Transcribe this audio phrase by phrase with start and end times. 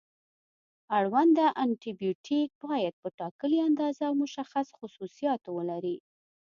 [0.97, 5.97] اړونده انټي بیوټیک باید په ټاکلې اندازه او مشخص خصوصیاتو ولري.